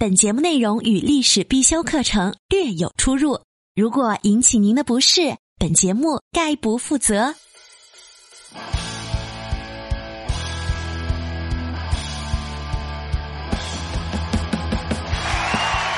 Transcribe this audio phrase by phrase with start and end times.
[0.00, 3.40] 本节目内容与历史必修课程略有出入，
[3.74, 7.34] 如果引起您的不适，本节目概不负责。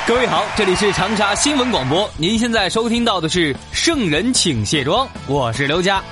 [0.07, 6.03] 各位好，这里是长沙新闻广播，您现在收听到的是《圣人请卸妆》，我是刘佳。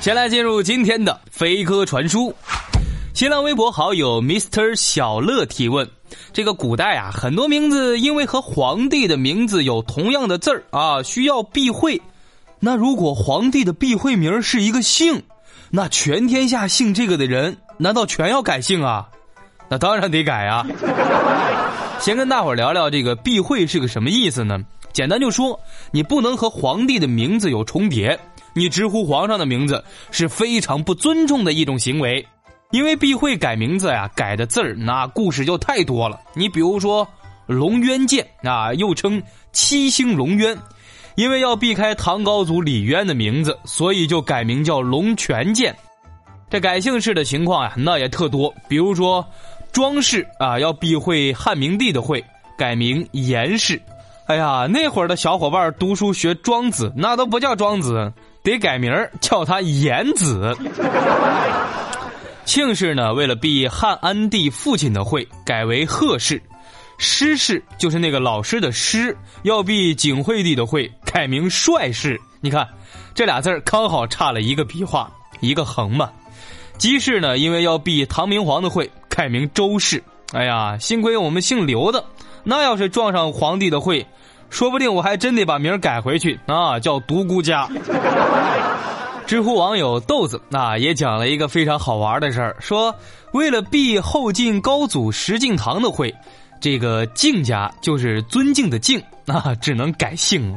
[0.00, 2.34] 先来进入今天的飞鸽传书。
[3.18, 5.90] 新浪微博好友 Mr 小乐提问：
[6.32, 12.00] 这个古代啊，很多名字因为和皇帝的名字有同样的字儿啊，需要避讳。
[12.60, 15.20] 那如果皇帝的避讳名是一个姓，
[15.70, 19.08] 那全天下姓这个的人，难道全要改姓啊？
[19.68, 20.64] 那当然得改啊！
[21.98, 24.60] 先跟大伙儿聊聊这个避讳是个什么意思呢？
[24.92, 25.58] 简单就说，
[25.90, 28.16] 你不能和皇帝的名字有重叠，
[28.52, 32.24] 你直呼皇上的名字是非常不尊重的一种行为。
[32.70, 36.20] 因为避讳改名字呀，改的字儿那故事就太多了。
[36.34, 37.06] 你比如说
[37.46, 40.56] 龙渊剑啊，又称七星龙渊，
[41.16, 45.74] 因为要避开唐高祖李渊的名字，所以就改名叫龙泉剑。
[46.50, 48.54] 这改姓氏的情况呀，那也特多。
[48.68, 49.24] 比如说。
[49.70, 52.24] 庄氏啊，要避讳汉明帝的讳，
[52.56, 53.80] 改名严氏。
[54.26, 58.10] 哎呀，那会儿的小伙伴读书学庄子，那都不叫庄子，
[58.42, 60.56] 得改名叫他严子。
[62.48, 66.42] 庆氏呢，为了避汉安帝父亲的讳，改为贺氏。
[66.96, 72.18] 师氏就是那个老师的师，要避景惠帝的讳，改名帅氏。
[72.40, 72.66] 你看，
[73.14, 76.10] 这俩字儿刚好差了一个笔画，一个横嘛。
[76.78, 78.90] 姬氏呢，因为要避唐明皇的讳。
[79.10, 80.02] 改名周氏，
[80.32, 82.02] 哎呀，幸亏我们姓刘的，
[82.44, 84.06] 那要是撞上皇帝的讳，
[84.48, 87.68] 说不定我还真得把名改回去啊，叫独孤家。
[89.28, 92.94] 知乎网友豆子啊，也讲了一个非常好玩的事儿，说
[93.32, 96.14] 为了避后晋高祖石敬瑭的讳，
[96.62, 100.56] 这个敬家就是尊敬的敬啊，只能改姓了，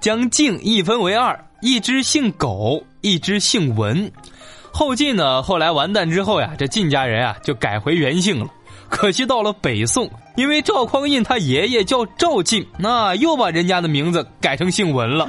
[0.00, 4.08] 将敬一分为二，一只姓苟，一只姓文。
[4.72, 8.46] 后晋呢，后来完蛋之后呀，这晋家人啊就改回原姓了。
[8.88, 15.28] 可惜到了北宋，因为赵匡胤他爷爷叫赵晋，那又把人家的名字改成姓文了。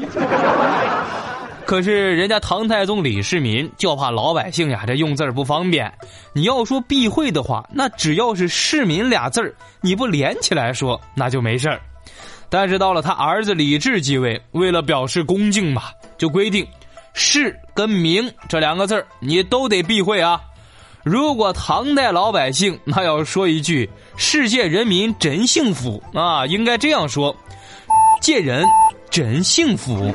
[1.65, 5.91] 可是人家唐太宗李世民就怕老百姓呀这用字不方便，
[6.31, 11.81] 你要说避讳的话，那只要是市民俩字儿，你不连起来说，那就没事儿。
[12.49, 15.83] 但是到了他儿子李治继位，为了表示恭敬嘛，
[16.17, 16.65] 就规定。
[17.13, 20.39] 世跟名这两个字儿，你都得避讳啊！
[21.03, 27.35] 如果唐代老百姓，那要说一句“世界人民真幸福”啊，应该这样说
[28.21, 28.65] ：“界人
[29.09, 30.13] 真幸福。”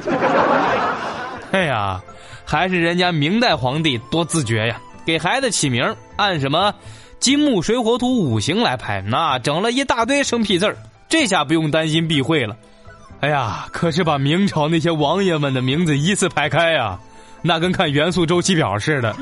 [1.53, 2.00] 哎呀，
[2.44, 4.81] 还是人家明代皇帝多自觉呀！
[5.05, 6.72] 给孩子起名按什么
[7.19, 10.77] 金木水火土五行来排，那整了一大堆生僻字儿，
[11.09, 12.56] 这下不用担心避讳了。
[13.21, 16.99] 哎呀，可是把明朝那些王爷们的名字依次排开呀，
[17.43, 19.15] 那跟看元素周期表似的。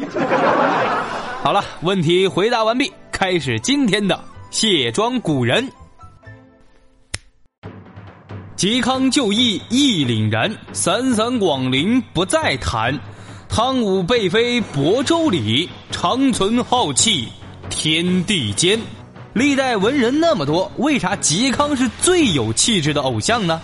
[1.42, 5.66] 好了，问题回答完毕，开始今天的卸妆古人。
[8.58, 12.98] 嵇康就义义凛然，散散广陵不再谈。
[13.48, 17.28] 汤武备妃亳州里，长存浩气
[17.70, 18.76] 天地间。
[19.32, 23.60] 历代文人那么多，为啥嵇康是最有气质的偶像呢？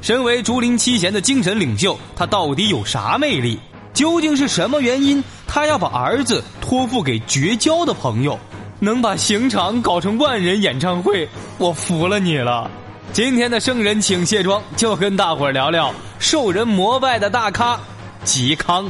[0.00, 3.58] 身为竹林七贤的精神领袖，他到底有啥魅力？
[3.92, 5.20] 究竟是什么原因？
[5.48, 8.38] 他要把儿子托付给绝交的朋友，
[8.78, 11.28] 能把刑场搞成万人演唱会，
[11.58, 12.70] 我服了你了！
[13.12, 17.78] 今天的圣人请卸妆，就跟大伙儿聊聊受人膜拜的大咖
[18.24, 18.88] 嵇康。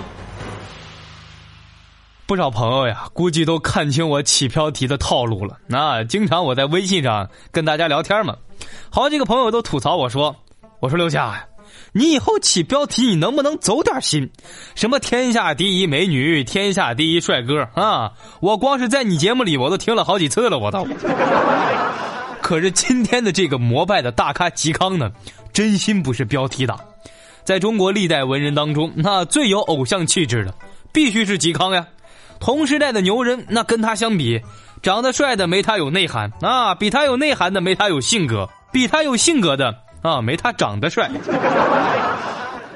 [2.27, 5.57] 不少朋友呀，估计都看清我起标题的套路了。
[5.69, 8.35] 那经常我在微信上跟大家聊天嘛，
[8.91, 10.35] 好几个朋友都吐槽我说。
[10.81, 11.47] 我说刘佳，
[11.93, 14.29] 你以后起标题你能不能走点心？
[14.75, 18.13] 什么天下第一美女、天下第一帅哥啊！
[18.41, 20.85] 我光是在你节目里我都听了好几次了，我都。
[22.47, 25.11] 可是今天的这个膜拜的大咖嵇康呢，
[25.53, 26.79] 真心不是标题党。
[27.43, 30.55] 在中国历代文人当中，那最有偶像气质的，
[30.93, 31.85] 必须是嵇康呀。
[32.39, 34.41] 同时代的牛人，那跟他相比，
[34.81, 41.11] 长得帅的没他有内涵啊，比他有内涵的没他有性格，比他有性格的啊没他长得帅。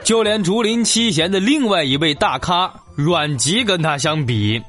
[0.02, 4.60] 就连竹林七贤的另外一位大咖阮籍跟他相比，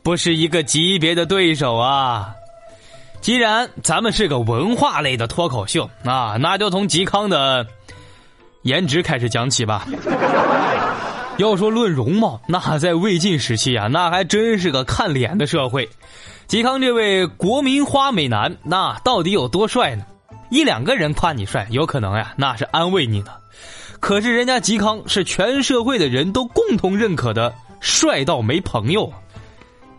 [0.00, 2.36] 不是一个级别的对手啊。
[3.20, 7.66] 既然咱们是个文化类的脱口秀啊，那就从嵇康的
[8.62, 9.86] 颜值开始讲起吧。
[11.36, 15.88] 要说论容貌，那在魏晋时期啊，那还真是个看脸的社会。
[16.48, 20.04] 嵇康这位国民花美男，那到底有多帅呢？
[20.50, 23.32] 一两个人夸你帅，有可能呀，那是安慰你呢。
[24.00, 29.06] 可是人家嵇康是全社会的人都共同认可的帅到没朋友。《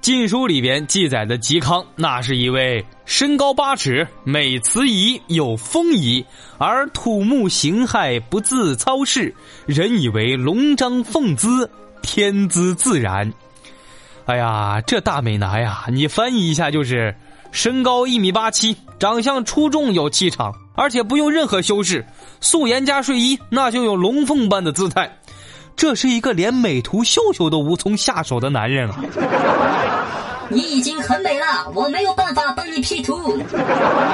[0.02, 6.26] 晋书》里边记载的嵇康，那是一位身高八尺、美辞仪、有风仪，
[6.58, 9.32] 而土木形骸不自操事，
[9.68, 11.70] 人以为龙章凤姿，
[12.02, 13.32] 天姿自然。
[14.26, 17.16] 哎呀，这大美男呀，你翻译一下就是：
[17.52, 22.04] 身高一米八七，长相出众有气场，而且不用任何修饰，
[22.40, 25.16] 素颜加睡衣，那就有龙凤般的姿态。
[25.76, 29.00] 这是一个连美图秀秀都无从下手的男人啊！
[30.50, 33.38] 你已经很美了，我没有办法帮你 P 图。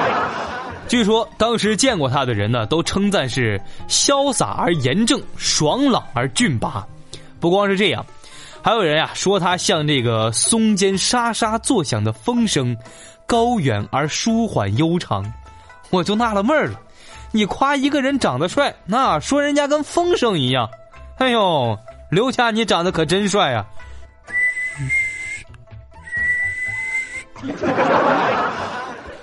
[0.88, 6.86] 据说当时见过他的人呢，都称赞是潇洒而严正，爽朗而俊拔。
[7.40, 8.06] 不光是这样，
[8.62, 12.74] 还有人呀说他像这个松间沙沙作响的风声，
[13.26, 15.30] 高远而舒缓悠长。
[15.90, 16.80] 我就纳了闷了，
[17.32, 20.70] 你夸一个人长得帅，那说人家跟风声一样。
[21.18, 21.78] 哎呦，
[22.10, 23.66] 刘家你长得可真帅啊！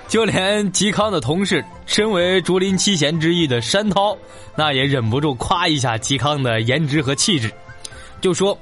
[0.08, 4.18] 就连嵇康的同事，身为竹林七贤之一的山涛，
[4.56, 7.52] 那也忍不住夸一下嵇康的颜值和气质，
[8.22, 8.58] 就说：“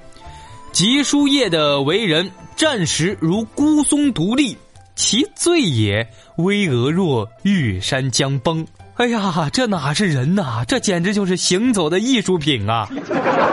[0.71, 4.57] 吉叔夜的为人，战时如孤松独立，
[4.95, 6.07] 其醉也，
[6.37, 8.65] 巍峨若玉山将崩。”
[8.95, 10.63] 哎呀，这哪是人呐？
[10.67, 12.87] 这简直就是行走的艺术品啊！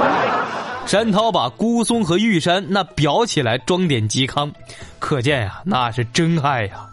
[0.86, 4.52] 山涛把孤松和玉山那裱起来装点嵇康，
[4.98, 6.86] 可见呀，那是真爱呀。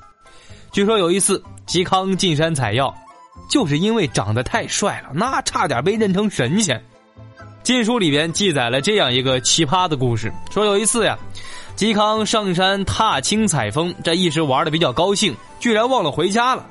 [0.71, 2.95] 据说有一次嵇康进山采药，
[3.49, 6.77] 就是因为长得太帅了，那差点被认成神仙。
[7.63, 11.17] 《晋书》里边记载了这样一个奇葩的故事：说有一次呀，
[11.75, 16.65] 嵇康上山踏青采风，这一时玩的比较高兴，居然忘了回家了。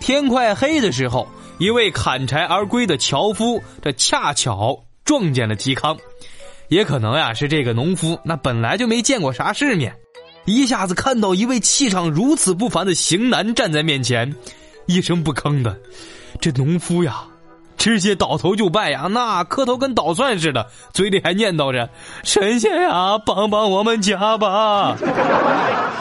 [0.00, 5.96] 天快黑的时候，一位砍柴而归的樵夫，这恰巧撞见了嵇康。
[6.68, 9.94] 也可能呀，是这个农夫那本来就没见过啥世面，
[10.44, 14.34] 一下子看到一位气场如此不凡的型男站在面前，
[14.86, 15.76] 一声不吭的，
[16.40, 17.24] 这农夫呀，
[17.76, 21.90] 直接倒头就拜呀，那磕头跟捣蒜似的，嘴里还念叨着
[22.22, 24.96] ：“神仙呀，帮帮我们家吧！”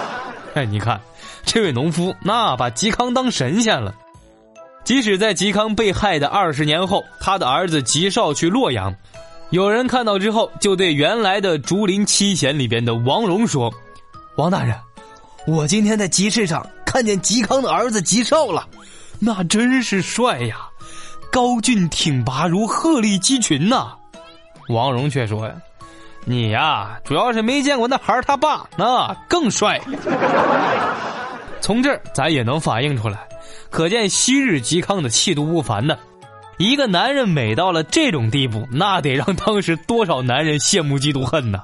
[0.53, 1.01] 哎，你看。
[1.45, 3.93] 这位农夫那把嵇康当神仙了，
[4.83, 8.93] 即使在嵇康被害的二十年后，他的儿子嵇绍去洛阳，
[9.49, 13.73] 有人看到之后就对原来的竹林七贤里边的王戎说
[14.37, 14.75] ：“王大人，
[15.47, 18.67] 我今天在集市上看见嵇康的儿子嵇绍了，
[19.19, 20.57] 那真是帅呀，
[21.31, 23.93] 高俊挺拔如鹤立鸡群呐。”
[24.69, 25.55] 王戎却说：“呀。”
[26.25, 29.81] 你呀，主要是没见过那孩儿他爸，那更帅。
[31.61, 33.27] 从这儿咱也能反映出来，
[33.69, 35.97] 可见昔日嵇康的气度不凡呢。
[36.57, 41.61] 一个男人美到了这种地步，那得让当时多少男人羡慕嫉妒恨呢？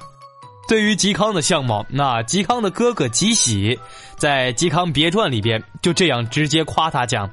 [0.68, 3.78] 对于嵇康的相貌，那嵇康的哥哥嵇喜
[4.16, 7.30] 在《嵇康别传》里边就这样直接夸他讲：“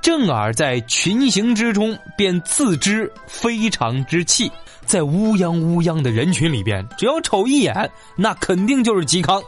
[0.00, 4.50] 正耳在群行之中，便自知非常之气，
[4.84, 9.42] 在乌泱乌泱的人群里边，只要瞅一眼，那肯定就是嵇康。”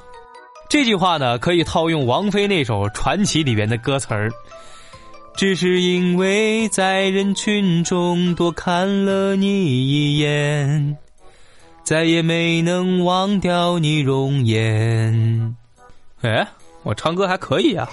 [0.68, 4.30] 这句话呢，可以套用王菲那首《传奇》里面的歌词儿。
[5.34, 10.98] 只是因为在人群中多看了你一眼，
[11.84, 15.56] 再也没能忘掉你容颜。
[16.22, 16.46] 哎，
[16.82, 17.88] 我唱歌还可以啊。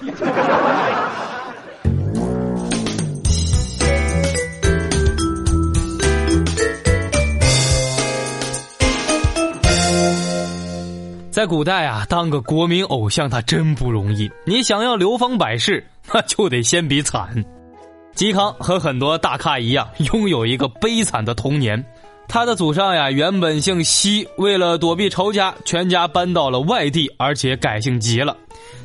[11.35, 14.31] 在古代啊，当个国民偶像他真不容易。
[14.45, 17.43] 你想要流芳百世，那就得先比惨。
[18.15, 21.85] 嵇康和很多大咖一样，拥有一个悲惨的童年。
[22.29, 28.37] 他的祖上呀，原本姓奚，为了躲避仇家，全家搬到了外地，而且改姓嵇了。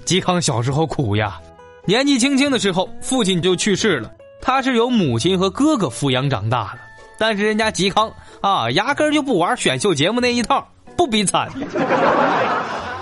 [0.04, 1.40] 嵇康小时候苦呀，
[1.84, 4.10] 年纪轻轻的时候，父亲就去世了，
[4.42, 6.80] 他是由母亲和哥哥抚养长大的。
[7.16, 10.66] 但是人家嵇康啊，压根就不玩选秀节目那一套。
[11.00, 11.48] 不比惨，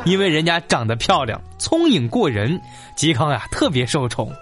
[0.05, 2.61] 因为人家长得漂亮，聪颖过人，
[2.97, 4.33] 嵇康呀特别受宠。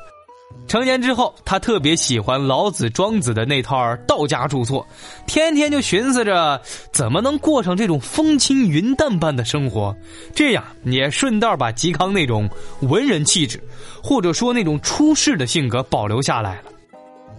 [0.68, 4.86] 成年之后，他特别喜欢老子、庄子的那套道家著作，
[5.26, 6.60] 天天就寻思着
[6.92, 9.96] 怎么能过上这种风轻云淡般的生活，
[10.34, 12.46] 这样也顺道把嵇康那种
[12.80, 13.58] 文人气质，
[14.02, 16.64] 或者说那种出世的性格保留下来了。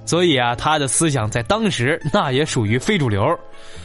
[0.03, 3.23] 所以啊，他的思想在当时那也属于非主流。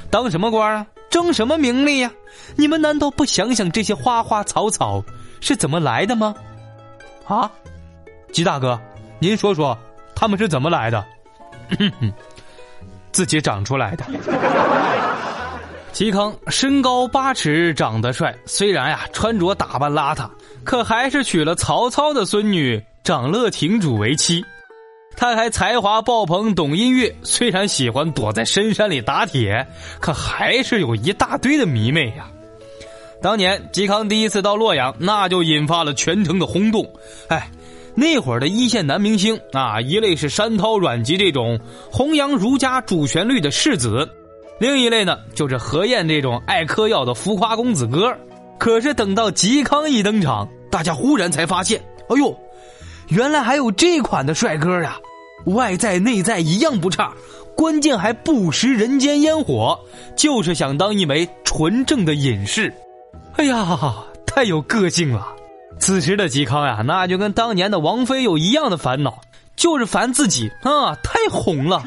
[0.08, 0.86] 当什么官啊？
[1.12, 2.10] 争什么名利呀？
[2.56, 5.04] 你们难道不想想这些花花草草
[5.40, 6.34] 是怎么来的吗？
[7.28, 7.48] 啊，
[8.32, 8.80] 吉大哥。
[9.18, 9.78] 您说说，
[10.14, 11.04] 他们是怎么来的？
[13.12, 14.04] 自己长出来的。
[15.92, 20.28] 嵇康身高八尺，长得帅，虽然呀穿着打扮邋遢，
[20.64, 24.42] 可还是娶了曹操的孙女长乐亭主为妻。
[25.16, 29.66] 他还才华爆棚，懂音乐，虽然喜欢躲在深山里打铁，
[30.00, 32.28] 可还是有一大堆的迷妹呀。
[33.20, 36.88] 当年嵇康第一次到洛阳，那就引发了全城的轰动。
[37.28, 37.50] 哎。
[37.94, 44.08] 那会儿的一线男明星啊，一类是山涛、阮籍这种弘扬儒家主旋律的世子，
[44.58, 48.16] 另一类呢就是何晏这种爱嗑药的浮夸公子哥。
[48.58, 51.78] 可是等到嵇康一登场，大家忽然才发现，
[52.08, 52.34] 哎呦，
[53.12, 54.96] 原来还有这款的帅哥呀！
[55.44, 57.12] 外在内在一样不差，
[57.54, 59.78] 关键还不食人间烟火，
[60.16, 62.72] 就是想当一枚纯正的隐士。
[63.36, 63.78] 哎呀，
[64.26, 65.28] 太有个性了！
[65.78, 69.20] 此时的嵇康呀，那就跟当年的王菲有一样的烦恼，
[69.56, 71.82] 就是烦自己啊，太红了。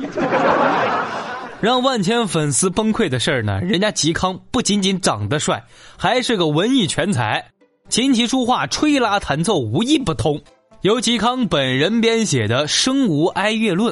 [1.60, 5.64] 让万千粉丝崩溃的事儿呢，人家嵇康不仅仅长得帅，
[5.98, 7.44] 还是个文艺全才，
[7.90, 10.40] 琴棋书画、吹拉弹奏无一不通。
[10.86, 13.92] 由嵇康本人编写的《声无哀乐论》，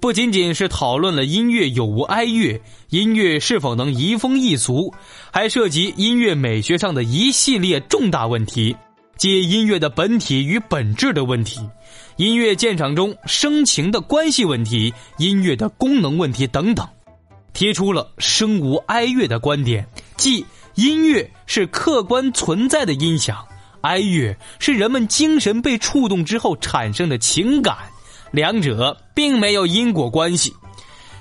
[0.00, 4.92] 不仅仅是讨论了音乐有无哀乐，音乐是否能移风易俗，
[5.30, 8.74] 还涉及音乐美学上的一系列重大问题。
[9.16, 11.60] 即音乐的本体与本质的问题，
[12.16, 16.84] 音乐鉴赏中声情的关系问题，音乐的功能问题等等，
[17.52, 23.45] 提出了声无哀乐的观点，即音乐是客观存在的音响，
[23.86, 27.76] 哀乐是人们精神被触动之后产生的情感，
[28.32, 30.52] 两者并没有因果关系。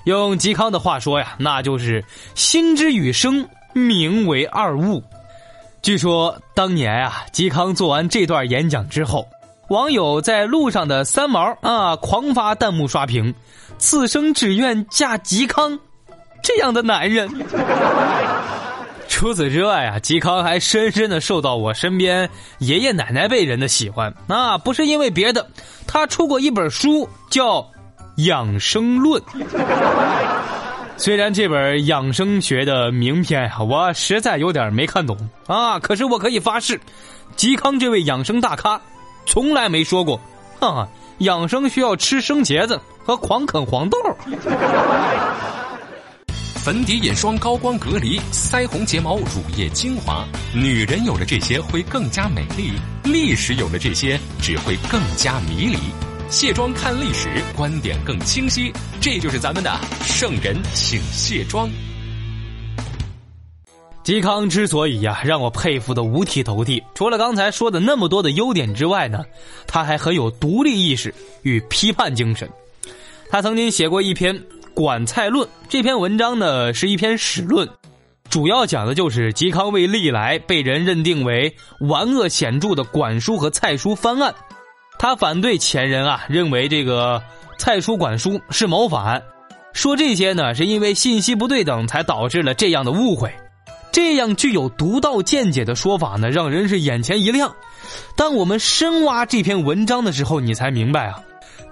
[0.06, 2.04] 用嵇康的话说呀，那就是
[2.34, 5.04] 心之与声名为二物。
[5.82, 9.28] 据说当年啊，嵇康做完这段演讲之后，
[9.70, 13.34] 网友在路上的三毛啊狂发弹幕刷屏
[13.78, 15.80] ：“此生只愿嫁嵇康，
[16.42, 17.30] 这样的男人。”
[19.16, 24.14] 除此之外啊，嵇康还深深的受到我身边爷爷奶奶辈人的喜欢。
[24.28, 25.48] 那不是因为别的，
[25.88, 27.62] 他出过一本书叫
[28.18, 29.22] 《养生论》。
[30.98, 35.18] 虽然这本养生学的名篇呀，我实在有点没看懂
[35.48, 36.78] 啊，可是我可以发誓，
[37.38, 38.82] 嵇康这位养生大咖，
[39.26, 40.20] 从来没说过，
[40.60, 43.98] 哈哈，养生需要吃生茄子和狂啃黄豆。
[46.66, 52.72] 粉底、眼霜、高光、隔离、腮红、睫毛、乳液、精华，女人有了这些会更加美丽，
[53.04, 55.78] 历史有了这些只会更加迷离。
[56.28, 58.74] 卸妆看历史，观点更清晰。
[59.00, 61.70] 这就是咱们的圣人，请卸妆。
[64.04, 69.24] 嵇康之所以呀让我佩服的五体投地，除了刚才说的那么多的优点之外呢，
[69.68, 72.50] 他还很有独立意识与批判精神。
[73.28, 74.34] 他曾经写过一篇
[74.76, 77.68] 《管蔡论》，这篇文章呢是一篇史论，
[78.30, 84.36] 主要讲的就是嵇康为历来被人认定为顽恶显著的管叔和蔡叔翻案。
[85.00, 87.24] 他反对前人啊，认为这个
[87.58, 89.24] 蔡叔管叔是谋反，
[89.72, 93.34] 说这些呢是因为信息不对等才导致了这样的误会。
[93.94, 97.56] 这样具有独到见解的说法呢，让人是眼前一亮。
[98.18, 101.22] 当我们深挖这篇文章的时候，你才明白啊，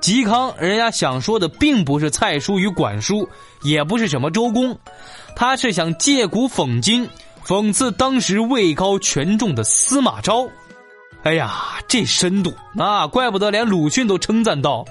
[0.04, 3.26] 嵇康人家想说的并不是蔡书与管叔，
[3.62, 4.78] 也不是什么周公，
[5.34, 7.08] 他是想借古讽今，
[7.48, 10.46] 讽刺当时位高权重的司马昭。
[11.24, 14.84] 哎呀，这深度，那怪不得连鲁迅都称赞道：“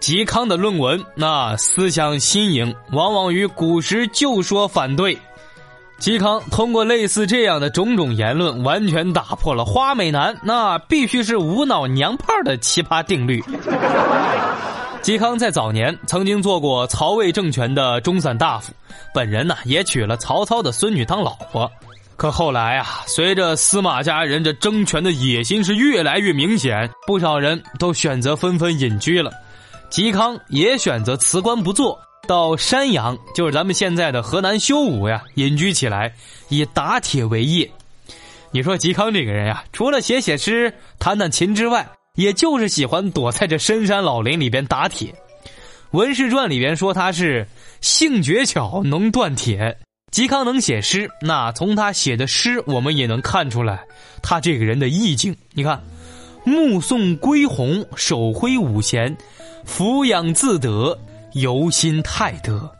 [0.00, 5.18] 嵇康的论文那思想新颖，往往与古时旧说反对。”
[6.00, 13.42] 嵇康通过类似这样的种种言论，完全打破了花美男那必须是无脑娘炮的奇葩定律。
[15.02, 18.72] 嵇康在早年曾经做过曹魏政权的中散大夫，
[19.12, 21.70] 本人呢也娶了曹操的孙女当老婆。
[22.16, 29.30] 可后来啊，随着司马家人这争权的野心是越来越明显，不少人都选择纷纷隐居了。
[29.90, 36.12] 嵇康也选择辞官不做，到山阳，就是咱们现在的河南修武呀，隐居起来，
[36.50, 37.68] 以打铁为业。
[38.50, 45.10] 你说嵇康这个人呀，除了写写诗、弹弹琴之外，也就是喜欢躲在这深山老林里边打铁。
[45.92, 47.48] 《文氏传》里边说他是
[47.80, 49.78] 性绝巧，能断铁。
[50.12, 53.80] 嵇康能写诗，那从他写的诗，我们也能看出来
[54.22, 55.34] 他这个人的意境。
[55.54, 55.82] 你看，
[56.44, 59.16] 目送归鸿，手挥五弦，
[59.64, 60.98] 俯仰自得，
[61.40, 62.70] 由心太德。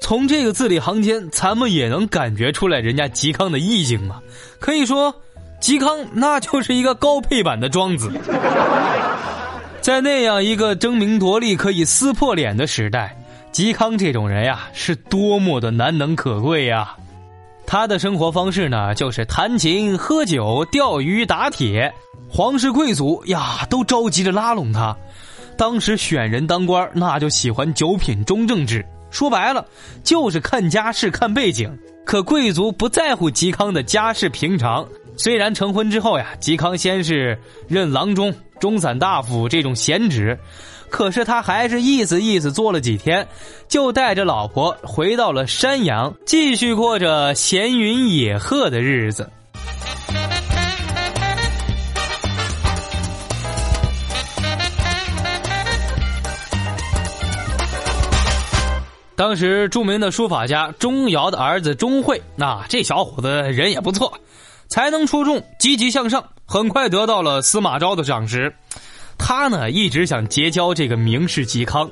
[0.00, 4.20] 从这个字里行间，咱们也能感觉出来人家嵇康的意境嘛。
[4.60, 5.14] 可以说，
[5.60, 8.12] 嵇康那就是一个高配版的庄子。
[9.82, 13.16] 在那样一个争名夺利、可以撕破脸的时代，
[13.52, 16.94] 嵇康这种人呀，是多么的难能可贵呀！
[17.66, 21.92] 他的生活方式呢，就是弹琴、喝酒、钓鱼、打铁，
[22.30, 24.96] 皇室贵族呀都着急着拉拢他。
[25.58, 28.86] 当时选人当官，那就喜欢九品中正制。
[29.10, 29.66] 说白了，
[30.04, 31.76] 就是看家世、看背景。
[32.04, 34.88] 可贵族不在乎嵇康的家世平常。
[35.16, 37.36] 虽然成婚之后呀，嵇康先是
[37.66, 40.38] 任郎中、中散大夫这种闲职，
[40.88, 43.26] 可是他还是意思意思做了几天，
[43.66, 49.28] 就带着老婆回到了山阳，继续过着闲云野鹤的日子。
[59.18, 64.12] 当时著名的书法家钟繇的儿子钟会，那这小伙子人也不错，
[64.68, 68.54] 才能出众，积极向上，很快得到了司马昭的赏识。
[69.18, 71.90] 他呢一直想结交这个名士嵇康。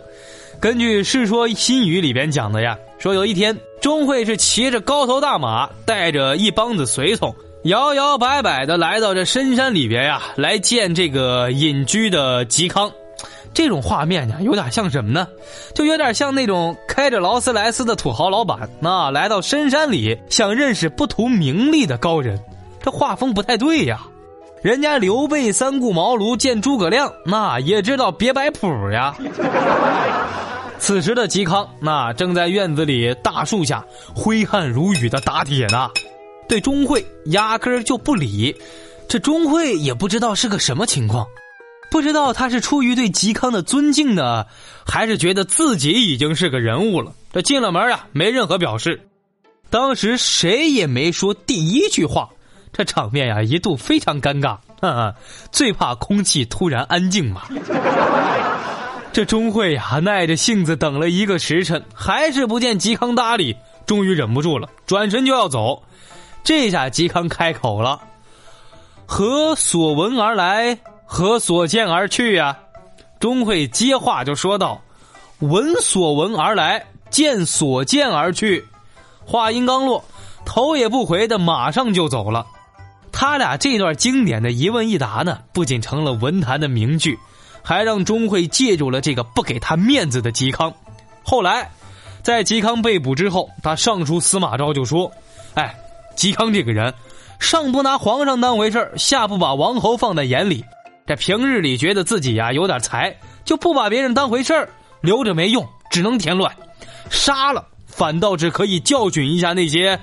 [0.60, 12.92] 根据《世说新语》里边讲的呀，说有一天钟会是骑着高头大马，带着一帮子随从，摇摇摆摆的来到这深山里边呀，来见这个隐居的嵇康。
[13.56, 15.26] 这种画面呢，有点像什么呢？
[15.74, 22.38] 就有点像那种开着劳斯莱斯的土豪老板，那来到深山里想认识不图名利的高人，
[22.82, 24.02] 这画风不太对呀。
[24.60, 29.16] 人家刘备三顾茅庐见诸葛亮，那也知道别摆谱呀。
[30.78, 33.82] 此时的嵇康，那正在院子里大树下
[34.14, 35.88] 挥汗如雨的打铁呢，
[36.46, 38.54] 对钟会压根儿就不理。
[39.08, 41.26] 这钟会也不知道是个什么情况。
[41.90, 44.46] 不知道他是出于对嵇康的尊敬呢，
[44.84, 47.12] 还是觉得自己已经是个人物了。
[47.32, 49.08] 这进了门啊，没任何表示。
[49.70, 52.28] 当时谁也没说第一句话，
[52.72, 54.58] 这场面呀一度非常尴尬。
[55.50, 57.42] 最怕空气突然安静嘛。
[59.12, 65.82] 这钟会呀耐着性子等了一个时辰，还是不见嵇康搭理，终于忍不住了，转身就要走。
[66.44, 68.00] 这下嵇康开口了
[69.06, 72.58] ：“何所闻而来？”何所见而去呀？
[73.18, 74.78] 钟会接话就说道
[75.40, 78.62] ：“闻所闻而来，见所见而去。”
[79.24, 80.04] 话音刚落，
[80.44, 82.46] 头也不回的马上就走了。
[83.10, 87.18] 他俩这段经典的一问一答呢，不仅成了文坛的名句，
[87.62, 90.70] 还让钟会借助了这个不给他面子的嵇康。
[91.22, 91.70] 后来，
[92.22, 95.10] 在嵇康被捕之后，他上书司马昭就说
[95.54, 95.74] ：“哎，
[96.16, 96.92] 嵇康这个人，
[97.40, 100.62] 上不拿皇上当回事下不把王侯放在眼里。”
[101.06, 104.68] 这平日里觉得自己呀有点才，就不把别人当回事儿，
[105.00, 106.52] 留着没用，只能添乱。
[107.10, 110.00] 杀了反倒是可以教训一下那些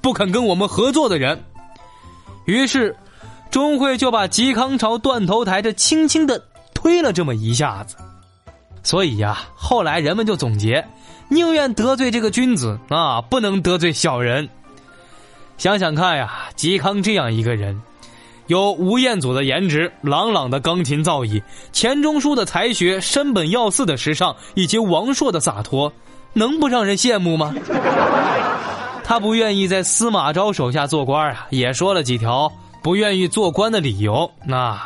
[0.00, 1.44] 不肯跟我们合作的人。
[2.46, 2.96] 于是，
[3.50, 6.42] 钟会就把嵇康朝断头台这轻轻的
[6.72, 7.96] 推了这么一下子。
[8.82, 10.86] 所以呀，后来人们就总结：
[11.28, 14.48] 宁愿得罪这个君子啊，不能得罪小人。
[15.58, 17.82] 想想看呀，嵇康这样一个人。
[18.46, 25.92] 有吴彦祖的颜值，朗朗的钢琴造诣，钱钟书的才学，山本耀司的时尚，以及王朔的洒脱，
[26.32, 27.54] 能不让人羡慕吗？
[29.02, 32.50] 他不愿意在司马昭手下做官啊，也说了几条
[32.82, 34.30] 不愿意做官的理由。
[34.44, 34.80] 那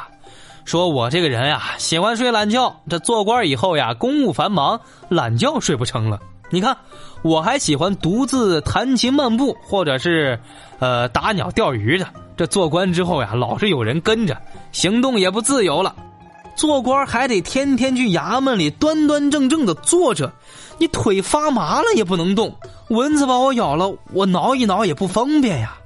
[0.64, 6.18] 说我这个人呀，喜欢睡懒觉，这做官以后呀，公务繁忙，懒觉睡不成了。
[6.48, 6.76] 你看，
[7.22, 10.40] 我还喜欢独自弹琴漫步，或者是，
[10.80, 12.06] 呃，打鸟钓鱼的。
[12.40, 14.34] 这做官之后呀，老是有人跟着，
[14.72, 15.94] 行动也不自由了。
[16.56, 20.32] 做官还得天天去衙门里端端正正的坐着，
[20.78, 22.50] 你腿发麻了也不能动。
[22.88, 25.76] 蚊子把我咬了，我挠一挠也不方便呀。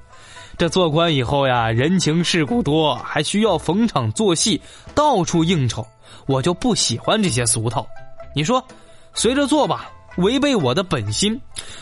[0.56, 4.60] 这做官以后呀，人情世故多，还需要逢场作戏，
[4.94, 5.84] 到处应酬，
[6.28, 7.84] 我就不喜欢这些俗套。
[8.32, 8.64] 你说，
[9.12, 9.90] 随着做吧。
[10.18, 11.40] 违背我的本心，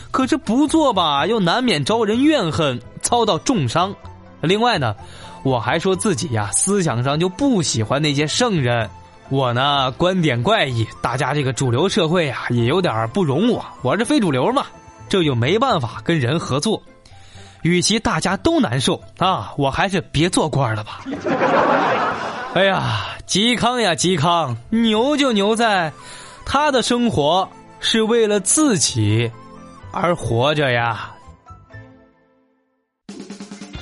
[0.09, 3.95] 可是不做吧，又难免招人怨恨，遭到重伤。
[4.43, 4.93] 另外呢，
[5.43, 8.89] 我还说自己呀，思想上就不喜欢那些圣人。
[9.29, 13.63] 我呢，观点怪异，大家这个主流社会啊，也有点不容我。
[13.81, 14.65] 我是非主流嘛，
[15.07, 16.83] 这就没办法跟人合作。
[17.61, 20.99] 与其大家都难受啊，我还是别做官了吧。
[22.53, 25.93] 哎呀，嵇康呀，嵇康，牛就牛在，
[26.45, 27.47] 他的生活
[27.79, 29.31] 是为了自己
[29.91, 31.12] 而活着呀。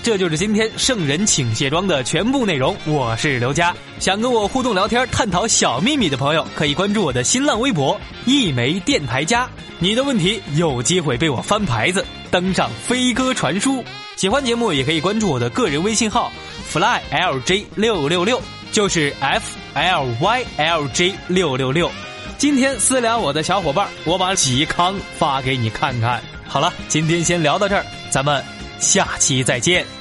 [0.04, 2.76] 这就是今天圣人请卸妆的全部内容。
[2.88, 9.48] 我是刘佳，想跟我互动聊天、探讨小秘密的朋友，可以关注我的新浪微博“一枚电台家”。
[9.78, 13.84] 你的问题有机会被我翻牌子，登上飞鸽传书。
[14.16, 16.32] 喜欢节目也可以关注我的个人微信号
[16.72, 18.42] “flylj 六六六”，
[18.74, 21.92] 就是 f l y l j 六六六。
[22.40, 26.20] 今天私聊我的小伙伴，我把嵇康发给你看看。
[26.48, 28.61] 好了，今天先聊到这儿，咱们。
[28.82, 30.01] 下期再见。